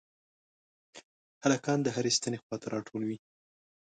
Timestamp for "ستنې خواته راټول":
2.17-3.01